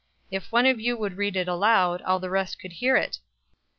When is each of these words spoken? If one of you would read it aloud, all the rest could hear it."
If 0.31 0.51
one 0.51 0.65
of 0.65 0.79
you 0.79 0.97
would 0.97 1.15
read 1.17 1.35
it 1.35 1.47
aloud, 1.47 2.01
all 2.01 2.17
the 2.19 2.31
rest 2.31 2.57
could 2.57 2.71
hear 2.73 2.95
it." 2.97 3.19